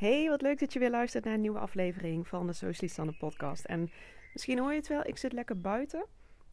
[0.00, 3.64] Hey, wat leuk dat je weer luistert naar een nieuwe aflevering van de Socialistanne podcast.
[3.64, 3.90] En
[4.32, 6.06] misschien hoor je het wel, ik zit lekker buiten.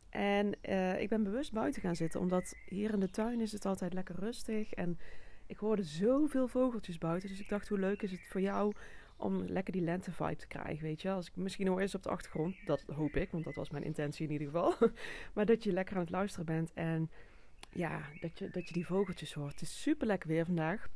[0.10, 3.66] En uh, ik ben bewust buiten gaan zitten, omdat hier in de tuin is het
[3.66, 4.74] altijd lekker rustig.
[4.74, 5.00] En
[5.46, 8.74] ik hoorde zoveel vogeltjes buiten, dus ik dacht hoe leuk is het voor jou
[9.18, 11.12] om lekker die lente-vibe te krijgen, weet je.
[11.12, 13.84] Als ik misschien hoor eens op de achtergrond, dat hoop ik, want dat was mijn
[13.84, 14.74] intentie in ieder geval.
[15.36, 17.10] maar dat je lekker aan het luisteren bent en
[17.70, 19.52] ja, dat je, dat je die vogeltjes hoort.
[19.52, 20.88] Het is super lekker weer vandaag.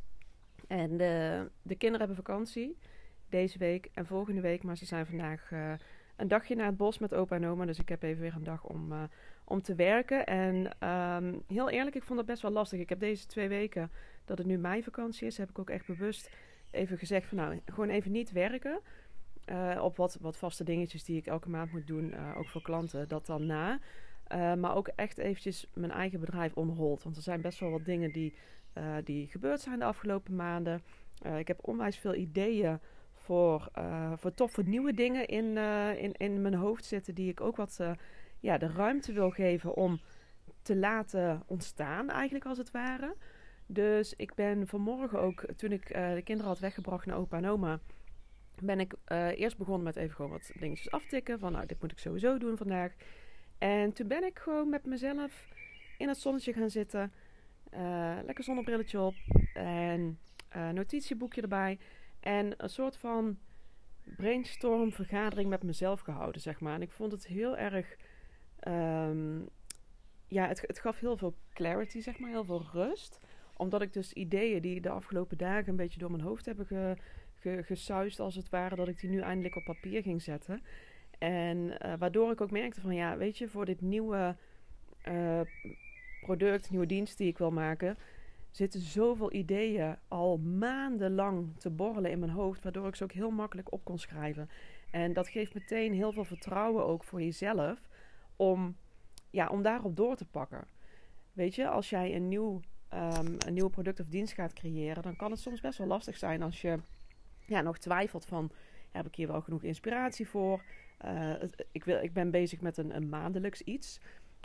[0.72, 2.78] En de, de kinderen hebben vakantie
[3.30, 4.64] deze week en volgende week.
[4.64, 5.74] Maar ze zijn vandaag uh,
[6.16, 7.66] een dagje naar het bos met opa en oma.
[7.66, 9.04] Dus ik heb even weer een dag om, uh,
[9.44, 10.26] om te werken.
[10.26, 12.80] En um, heel eerlijk, ik vond dat best wel lastig.
[12.80, 13.92] Ik heb deze twee weken
[14.26, 16.30] dat het nu mijn vakantie is, heb ik ook echt bewust
[16.70, 18.80] even gezegd van nou, gewoon even niet werken.
[19.82, 23.08] Op wat, wat vaste dingetjes die ik elke maand moet doen, ook voor klanten.
[23.08, 23.80] Dat dan na.
[24.56, 27.04] maar ook echt eventjes mijn eigen bedrijf on hold.
[27.04, 28.34] Want er zijn best wel wat dingen die
[28.78, 30.82] uh, die gebeurd zijn de afgelopen maanden.
[31.26, 32.80] Uh, ik heb onwijs veel ideeën
[33.14, 35.58] voor, uh, voor toffe nieuwe dingen in,
[35.98, 37.16] in, in mijn hoofd zitten.
[37.16, 37.80] Die ik ook wat
[38.40, 40.00] ja, de ruimte wil geven om
[40.62, 43.16] te laten ontstaan, eigenlijk als het ware.
[43.66, 47.80] Dus ik ben vanmorgen ook, toen ik de kinderen had weggebracht naar opa en oma,
[48.60, 48.94] ben ik
[49.36, 51.40] eerst begonnen met even gewoon wat dingetjes aftikken.
[51.40, 52.94] Van nou, dit moet ik sowieso doen vandaag.
[53.58, 55.48] En toen ben ik gewoon met mezelf
[55.98, 57.12] in het zonnetje gaan zitten.
[57.74, 59.16] Uh, lekker zonnebrilletje op
[59.54, 60.20] en
[60.56, 61.80] uh, notitieboekje erbij.
[62.20, 63.38] En een soort van
[64.16, 66.74] brainstorm vergadering met mezelf gehouden, zeg maar.
[66.74, 67.98] En ik vond het heel erg...
[68.68, 69.50] Um,
[70.28, 72.30] ja, het, het gaf heel veel clarity, zeg maar.
[72.30, 73.20] Heel veel rust.
[73.58, 76.96] Omdat ik dus ideeën die de afgelopen dagen een beetje door mijn hoofd hebben ge,
[77.36, 80.64] ge, gesuist, als het ware, dat ik die nu eindelijk op papier ging zetten.
[81.18, 84.36] En uh, waardoor ik ook merkte van, ja, weet je, voor dit nieuwe
[86.22, 87.98] product, nieuwe dienst die ik wil maken,
[88.52, 93.32] zitten zoveel ideeën al maandenlang te borrelen in mijn hoofd, waardoor ik ze ook heel
[93.32, 94.50] makkelijk op kon schrijven.
[94.92, 97.90] En dat geeft meteen heel veel vertrouwen ook voor jezelf
[98.36, 98.76] om,
[99.30, 100.68] ja, om daarop door te pakken.
[101.34, 102.60] Weet je, als jij een nieuw,
[102.94, 106.18] um, een nieuw product of dienst gaat creëren, dan kan het soms best wel lastig
[106.18, 106.80] zijn als je
[107.46, 108.52] ja, nog twijfelt van,
[108.92, 110.64] heb ik hier wel genoeg inspiratie voor?
[111.06, 111.34] Uh,
[111.72, 114.00] ik, wil, ik ben bezig met een, een maandelijks iets.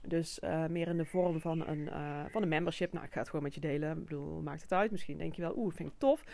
[0.08, 2.92] Dus uh, meer in de vorm van een, uh, van een membership.
[2.92, 3.90] Nou, ik ga het gewoon met je delen.
[3.90, 4.90] Ik bedoel, maakt het uit.
[4.90, 6.24] Misschien denk je wel, oeh, vind ik tof.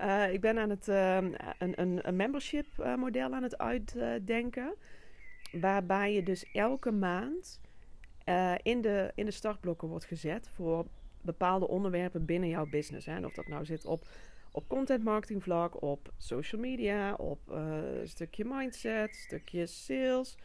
[0.00, 2.66] Uh, ik ben aan het een, een, een, membership
[2.96, 4.74] model aan het uitdenken.
[5.52, 7.60] Waarbij je dus elke maand
[8.62, 10.86] in, de, in de startblokken wordt gezet voor
[11.20, 13.06] bepaalde onderwerpen binnen jouw business.
[13.06, 13.14] Hè.
[13.14, 14.08] En of dat nou zit op,
[14.52, 17.40] op content marketing vlak, op social media, op
[18.04, 20.36] stukje mindset, stukje sales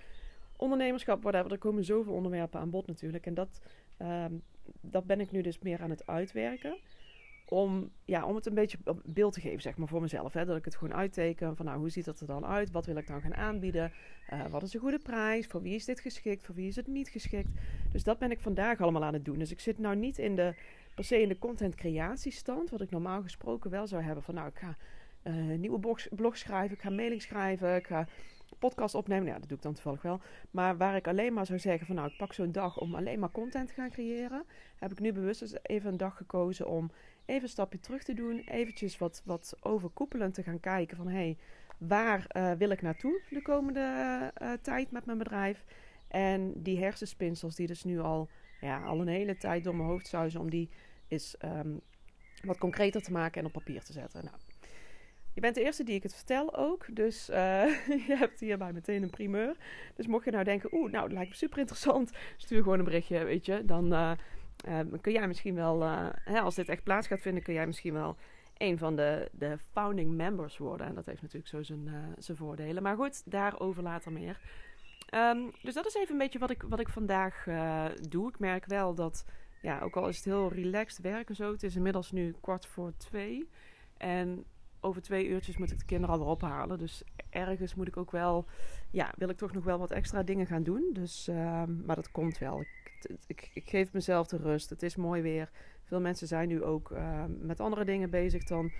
[0.57, 1.51] ondernemerschap, whatever.
[1.51, 3.25] Er komen zoveel onderwerpen aan bod natuurlijk.
[3.25, 3.61] En dat,
[4.01, 4.41] um,
[4.81, 6.77] dat ben ik nu dus meer aan het uitwerken.
[7.49, 10.33] Om, ja, om het een beetje beeld te geven, zeg maar, voor mezelf.
[10.33, 10.45] Hè?
[10.45, 12.71] Dat ik het gewoon uitteken van, nou, hoe ziet dat er dan uit?
[12.71, 13.91] Wat wil ik dan gaan aanbieden?
[14.33, 15.47] Uh, wat is een goede prijs?
[15.47, 16.45] Voor wie is dit geschikt?
[16.45, 17.49] Voor wie is het niet geschikt?
[17.91, 19.39] Dus dat ben ik vandaag allemaal aan het doen.
[19.39, 20.53] Dus ik zit nou niet in de,
[20.95, 24.23] per se in de content creatiestand, wat ik normaal gesproken wel zou hebben.
[24.23, 24.77] Van, nou, ik ga
[25.23, 28.07] uh, nieuwe blog, blog schrijven, ik ga mailing schrijven, ik ga
[28.59, 29.27] podcast opnemen.
[29.27, 30.19] Ja, dat doe ik dan toevallig wel.
[30.51, 33.19] Maar waar ik alleen maar zou zeggen van nou, ik pak zo'n dag om alleen
[33.19, 34.43] maar content te gaan creëren.
[34.75, 36.91] Heb ik nu bewust even een dag gekozen om
[37.25, 38.39] even een stapje terug te doen.
[38.39, 41.37] Eventjes wat, wat overkoepelend te gaan kijken van hé, hey,
[41.77, 45.65] waar uh, wil ik naartoe de komende uh, tijd met mijn bedrijf?
[46.07, 48.29] En die hersenspinsels die dus nu al,
[48.61, 50.69] ja, al een hele tijd door mijn hoofd zuizen, om die
[51.07, 51.81] is um,
[52.43, 54.23] wat concreter te maken en op papier te zetten.
[54.23, 54.37] Nou,
[55.37, 56.85] je bent de eerste die ik het vertel ook.
[56.95, 57.35] Dus uh,
[58.07, 59.55] je hebt hierbij meteen een primeur.
[59.95, 62.11] Dus mocht je nou denken, oeh, nou, dat lijkt me super interessant.
[62.37, 63.65] Stuur gewoon een berichtje, weet je.
[63.65, 64.11] Dan uh,
[64.67, 65.81] uh, kun jij misschien wel,
[66.23, 68.17] hè, als dit echt plaats gaat vinden, kun jij misschien wel
[68.57, 70.87] een van de, de founding members worden.
[70.87, 72.83] En dat heeft natuurlijk zo zijn, zijn voordelen.
[72.83, 74.39] Maar goed, daarover later meer.
[75.15, 77.47] Um, dus dat is even een beetje wat ik, wat ik vandaag
[78.09, 78.29] doe.
[78.29, 79.25] Ik merk wel dat,
[79.61, 81.51] ja, ook al is het heel relaxed werken zo.
[81.51, 83.49] Het is inmiddels nu kwart voor twee.
[83.97, 84.45] En
[84.87, 86.77] over twee uurtjes moet ik de kinderen alweer ophalen.
[86.77, 88.45] Dus ergens moet ik ook wel,
[88.91, 90.89] ja, wil ik toch nog wel wat extra dingen gaan doen.
[90.93, 92.63] Dus, uh, maar dat komt wel.
[93.27, 94.69] Ik, ik, geef mezelf de rust.
[94.69, 95.49] Het is mooi weer.
[95.83, 98.71] Veel mensen zijn nu ook uh, met andere dingen bezig dan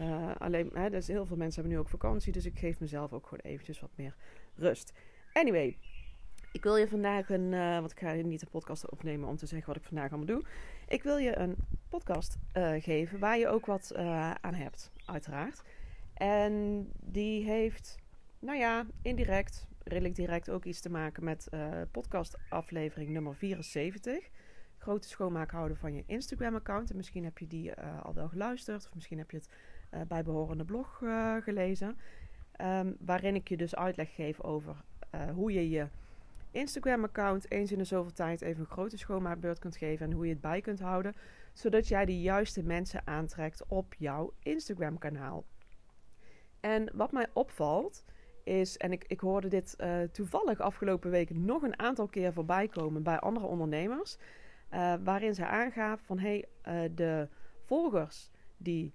[0.00, 0.70] uh, alleen.
[0.74, 2.32] Hè, dus heel veel mensen hebben nu ook vakantie.
[2.32, 4.14] Dus ik geef mezelf ook gewoon eventjes wat meer
[4.54, 4.92] rust.
[5.32, 5.78] Anyway,
[6.52, 9.46] ik wil je vandaag een, uh, want ik ga niet een podcast opnemen om te
[9.46, 10.44] zeggen wat ik vandaag allemaal doe.
[10.88, 11.56] Ik wil je een
[11.88, 15.62] podcast uh, geven waar je ook wat uh, aan hebt, uiteraard.
[16.14, 17.98] En die heeft,
[18.38, 21.48] nou ja, indirect, redelijk direct ook iets te maken met
[21.90, 24.28] podcast aflevering nummer 74.
[24.78, 26.90] Grote schoonmaak houden van je Instagram account.
[26.90, 29.40] En misschien heb je die al wel geluisterd of misschien heb je
[29.90, 31.02] het bijbehorende blog
[31.40, 31.98] gelezen.
[32.52, 34.76] Ehm, waarin ik je dus uitleg geef over
[35.34, 35.88] hoe je je
[36.50, 40.32] Instagram-account eens in de zoveel tijd even een grote schoonmaakbeurt kunt geven en hoe je
[40.32, 41.14] het bij kunt houden,
[41.52, 45.44] zodat jij de juiste mensen aantrekt op jouw Instagram-kanaal.
[46.60, 48.04] En wat mij opvalt
[48.44, 52.68] is, en ik, ik hoorde dit uh, toevallig afgelopen week nog een aantal keer voorbij
[52.68, 54.16] komen bij andere ondernemers,
[54.72, 57.28] uh, waarin ze aangaven van hey, uh, de
[57.62, 58.92] volgers die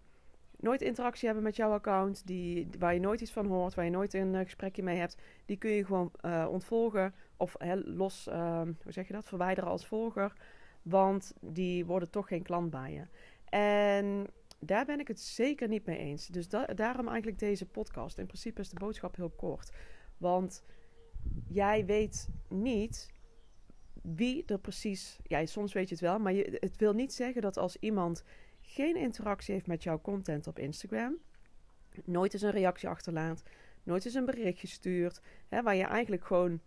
[0.60, 3.92] nooit interactie hebben met jouw account, die, waar je nooit iets van hoort, waar je
[3.92, 6.12] nooit een gesprekje mee hebt, die kun je gewoon
[6.50, 7.56] ontvolgen of
[7.86, 10.34] los, ehm, hoe zeg je dat, verwijderen als volger.
[10.82, 13.08] Want die worden toch geen klant bij je.
[13.50, 14.28] En
[14.60, 16.28] daar ben ik het zeker niet mee eens.
[16.28, 18.18] Dus daarom eigenlijk deze podcast.
[18.18, 19.72] In principe is de boodschap heel kort.
[20.18, 20.64] Want
[21.48, 23.14] jij weet niet
[24.02, 25.20] wie er precies.
[25.24, 28.24] Ja, soms weet je het wel, maar je, het wil niet zeggen dat als iemand
[28.76, 31.18] geen interactie heeft met jouw content op Instagram,
[32.04, 33.44] nooit eens een reactie achterlaat,
[33.84, 36.60] nooit eens een berichtje stuurt, hè, waar je eigenlijk gewoon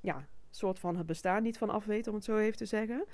[0.00, 3.04] ja, soort van het bestaan niet van af weet, om het zo even te zeggen.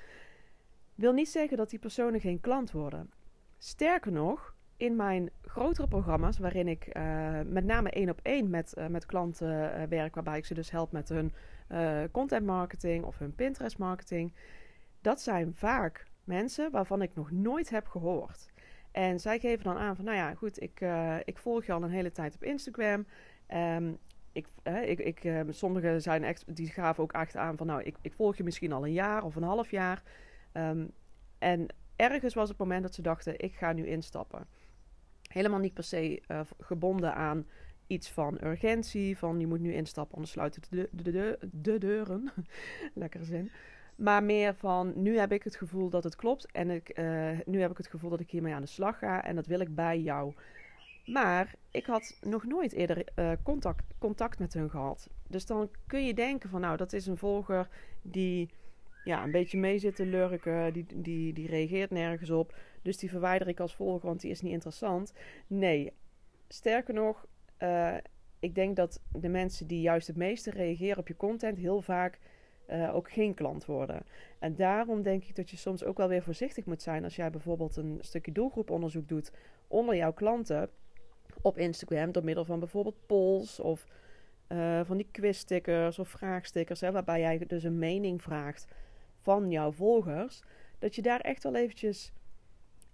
[0.95, 3.11] Wil niet zeggen dat die personen geen klant worden.
[3.57, 8.73] Sterker nog, in mijn grotere programma's, waarin ik uh, met name één op één met,
[8.77, 11.33] uh, met klanten uh, werk, waarbij ik ze dus help met hun
[12.11, 14.33] content marketing of hun Pinterest marketing,
[15.01, 18.51] dat zijn vaak mensen waarvan ik nog nooit heb gehoord.
[18.91, 20.85] En zij geven dan aan van, nou ja, goed, ik,
[21.23, 23.05] ik volg je al een hele tijd op Instagram.
[23.53, 23.97] Um,
[24.33, 24.47] ik,
[24.85, 28.13] ik, ik, uh, sommigen zijn echt, die gaven ook echt aan van, nou, ik, ik
[28.13, 30.03] volg je misschien al een jaar of een half jaar.
[30.53, 30.91] Um,
[31.39, 34.47] en ergens was het moment dat ze dachten, ik ga nu instappen.
[35.21, 37.47] Helemaal niet per se uh, gebonden aan
[37.87, 42.31] iets van urgentie, van je moet nu instappen, anders sluiten de, de, de, de deuren.
[42.93, 43.51] Lekkere zin.
[43.95, 47.61] Maar meer van, nu heb ik het gevoel dat het klopt en ik, uh, nu
[47.61, 49.75] heb ik het gevoel dat ik hiermee aan de slag ga en dat wil ik
[49.75, 50.33] bij jou.
[51.05, 55.09] Maar ik had nog nooit eerder uh, contact, contact met hun gehad.
[55.27, 57.67] Dus dan kun je denken van nou, dat is een volger
[58.01, 58.49] die
[59.03, 60.73] ja, een beetje mee zit te lurken.
[60.73, 62.55] Die, die, die reageert nergens op.
[62.81, 65.13] Dus die verwijder ik als volger, want die is niet interessant.
[65.47, 65.93] Nee,
[66.47, 67.25] sterker nog,
[67.59, 67.95] uh,
[68.39, 72.19] ik denk dat de mensen die juist het meeste reageren op je content heel vaak
[72.73, 74.05] uh, ook geen klant worden.
[74.39, 77.29] En daarom denk ik dat je soms ook wel weer voorzichtig moet zijn als jij
[77.29, 79.31] bijvoorbeeld een stukje doelgroeponderzoek doet
[79.67, 80.69] onder jouw klanten
[81.41, 83.85] op Instagram door middel van bijvoorbeeld polls of
[84.47, 88.67] uh, van die quizstickers of vraagstickers, hè, waarbij jij dus een mening vraagt
[89.19, 90.43] van jouw volgers,
[90.79, 92.11] dat je daar echt wel eventjes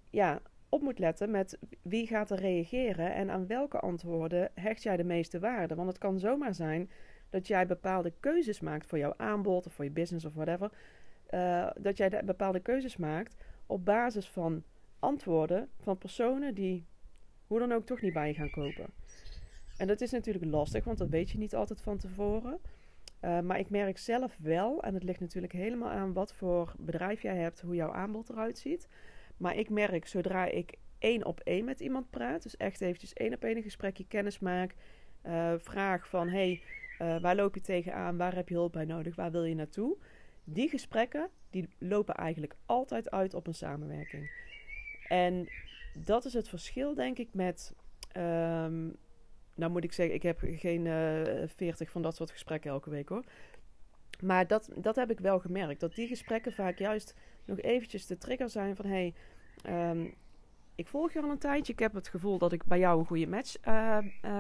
[0.10, 4.98] ja, op moet letten met wie gaat er reageren en aan welke antwoorden hecht jij
[4.98, 5.76] de meeste waarde.
[5.76, 6.90] Want het kan zomaar zijn
[7.30, 10.72] dat jij bepaalde keuzes maakt voor jouw aanbod of voor je business of whatever.
[11.30, 13.36] Uh, dat jij bepaalde keuzes maakt
[13.66, 14.64] op basis van
[15.00, 16.86] antwoorden van personen die
[17.48, 18.86] hoe dan ook toch niet bij je gaan kopen.
[19.78, 22.60] En dat is natuurlijk lastig, want dat weet je niet altijd van tevoren.
[23.22, 27.22] Uh, maar ik merk zelf wel, en het ligt natuurlijk helemaal aan wat voor bedrijf
[27.22, 28.88] jij hebt, hoe jouw aanbod eruit ziet.
[29.38, 33.34] Maar ik merk zodra ik één op één met iemand praat, dus echt eventjes één
[33.34, 34.76] op één een gesprekje kennis maak,
[35.26, 36.62] uh, vraag van hey,
[37.02, 39.98] uh, waar loop je tegenaan, waar heb je hulp bij nodig, waar wil je naartoe?
[40.44, 44.32] Die gesprekken, die lopen eigenlijk altijd uit op een samenwerking.
[45.08, 45.50] En
[45.94, 47.74] dat is het verschil, denk ik, met.
[48.18, 48.96] Um,
[49.56, 52.90] nou moet ik zeggen, ik heb geen uh, eh, 40 van dat soort gesprekken elke
[52.90, 53.24] week hoor.
[54.22, 55.80] Maar dat, dat heb ik wel gemerkt.
[55.80, 57.16] Dat die gesprekken vaak juist
[57.46, 58.86] nog eventjes de trigger zijn van...
[58.86, 59.14] Hey,
[59.68, 60.14] um,
[60.76, 61.74] ik volg je al een tijdje.
[61.74, 63.56] Ik heb het gevoel dat ik bij jou een goede match...
[63.68, 63.98] Uh,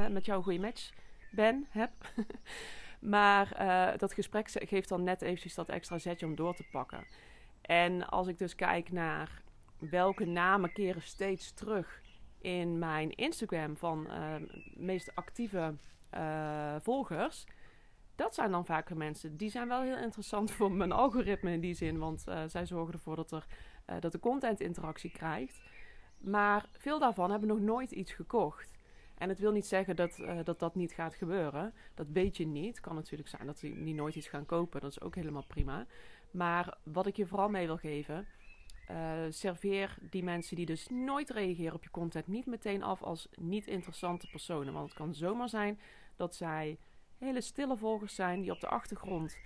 [0.08, 0.92] met jou een goede match
[1.32, 1.92] ben, heb.
[3.00, 3.48] maar
[3.98, 7.06] dat gesprek geeft dan net eventjes dat extra zetje om door te pakken.
[7.62, 9.42] En als ik dus kijk naar
[9.80, 12.02] welke namen keren steeds terug
[12.42, 14.36] in mijn Instagram van uh,
[14.74, 15.76] meest actieve
[16.14, 17.46] uh, volgers.
[18.16, 19.38] Dat zijn dan vaker mensen.
[19.38, 21.98] Die zijn wel heel interessant voor mijn algoritme in die zin.
[21.98, 23.46] Want uh, zij zorgen ervoor dat, er,
[24.00, 25.62] dat de content interactie krijgt.
[26.18, 28.78] Maar veel daarvan hebben nog nooit iets gekocht.
[29.20, 31.74] En het wil niet zeggen dat, dat dat niet gaat gebeuren.
[31.94, 32.80] Dat weet je niet.
[32.80, 34.82] Kan natuurlijk zijn dat ze niet nooit iets gaan kopen.
[34.82, 35.86] Dat is ook helemaal prima.
[36.32, 38.28] Maar wat ik je vooral mee wil geven
[38.92, 43.28] uh, serveer die mensen die dus nooit reageren op je content niet meteen af als
[43.36, 44.74] niet interessante personen.
[44.74, 45.80] Want het kan zomaar zijn
[46.16, 46.78] dat zij
[47.18, 49.38] hele stille volgers zijn die op de achtergrond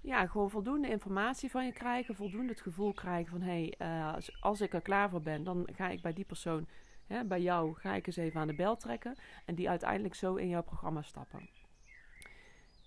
[0.00, 4.36] ja, gewoon voldoende informatie van je krijgen, voldoende het gevoel krijgen van hé, hey, als,
[4.40, 6.66] als, ik er klaar voor ben, dan ga ik bij die persoon,
[7.06, 10.34] hè, bij jou, ga ik eens even aan de bel trekken en die uiteindelijk zo
[10.34, 11.48] in jouw programma stappen.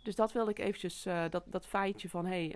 [0.04, 2.56] Dus dat wilde ik eventjes, uh, dat, dat feitje van hey,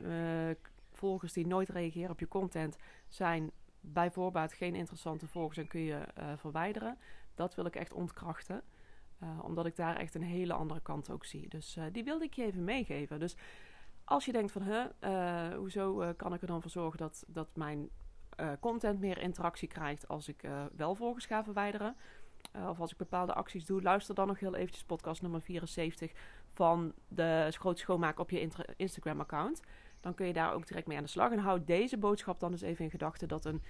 [0.91, 2.77] volgers die nooit reageren op je content
[3.07, 6.97] zijn bij voorbaat geen interessante volgers en kun je uh, verwijderen.
[7.35, 8.63] dat wil ik echt ontkrachten.
[9.41, 11.49] Omdat ik daar echt een hele andere kant ook zie.
[11.49, 13.19] Dus die wilde ik je even meegeven.
[13.19, 13.35] Dus
[14.03, 17.89] als je denkt van, uh, hoezo kan ik er dan voor zorgen dat, dat mijn
[18.59, 21.95] content meer interactie krijgt als ik wel volgers ga verwijderen?
[22.69, 26.11] of als ik bepaalde acties doe, luister dan nog heel eventjes podcast nummer 74
[26.47, 29.61] van de groot schoonmaak op je Instagram-account.
[29.99, 31.31] Dan kun je daar ook direct mee aan de slag.
[31.31, 33.61] En houd deze boodschap dan eens even in gedachten dat een,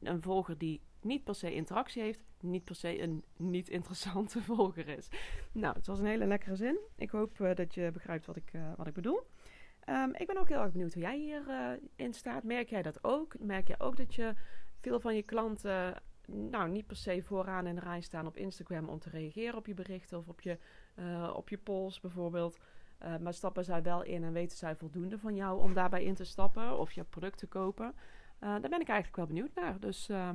[0.00, 4.88] een volger die niet per se interactie heeft, niet per se een niet interessante volger
[4.88, 5.08] is.
[5.52, 6.78] Nou, het was een hele lekkere zin.
[6.96, 9.20] Ik hoop dat je begrijpt wat ik, wat ik bedoel.
[9.88, 12.42] Um, ik ben ook heel erg benieuwd hoe jij hierin uh, staat.
[12.42, 13.38] Merk jij dat ook?
[13.38, 14.34] Merk jij ook dat je
[14.80, 18.88] veel van je klanten nou, niet per se vooraan in de rij staan op Instagram
[18.88, 20.58] om te reageren op je berichten of op je,
[21.34, 22.58] op je polls bijvoorbeeld?
[23.02, 26.14] Uh, maar stappen zij wel in en weten zij voldoende van jou om daarbij in
[26.14, 27.94] te stappen of je product te kopen?
[28.38, 29.80] Daar ben ik eigenlijk wel benieuwd naar.
[29.80, 30.30] Dus uh,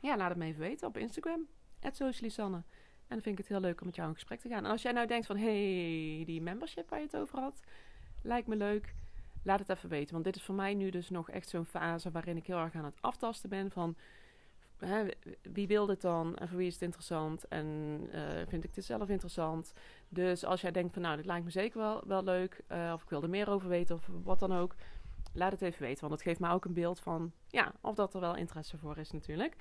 [0.00, 1.46] ja, laat het me even weten op Instagram,
[1.92, 2.56] @socialisanne.
[2.56, 4.64] En dan vind ik het heel leuk om met jou in gesprek te gaan.
[4.64, 7.60] En als jij nou denkt van, hey, die membership waar je het over had,
[8.22, 8.94] lijkt me leuk.
[9.44, 10.12] Laat het even weten.
[10.12, 12.74] Want dit is voor mij nu dus nog echt zo'n fase waarin ik heel erg
[12.74, 13.96] aan het aftasten ben van
[14.86, 15.04] hè,
[15.42, 17.66] wie wil dit dan en voor wie is het interessant en
[18.14, 19.72] uh, vind ik dit zelf interessant.
[20.08, 23.02] Dus als jij denkt van nou, dit lijkt me zeker wel, wel leuk uh, of
[23.02, 24.74] ik wil er meer over weten of wat dan ook,
[25.32, 26.00] laat het even weten.
[26.00, 28.98] Want het geeft mij ook een beeld van ja, of dat er wel interesse voor
[28.98, 29.56] is natuurlijk.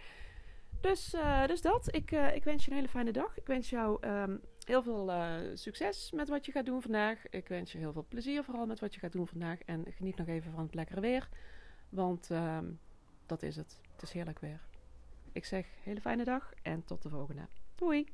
[0.82, 1.96] Dus, uh, dus dat.
[1.96, 3.38] Ik, ik wens je een hele fijne dag.
[3.38, 5.12] Ik wens jou um, heel veel
[5.54, 7.30] succes met wat je gaat doen vandaag.
[7.30, 9.60] Ik wens je heel veel plezier vooral met wat je gaat doen vandaag.
[9.62, 11.30] En geniet nog even van het lekkere weer.
[11.90, 12.80] Want um,
[13.26, 13.80] dat is het.
[13.92, 14.60] Het is heerlijk weer.
[15.32, 17.48] Ik zeg hele fijne dag en tot de volgende.
[17.76, 18.08] Doei!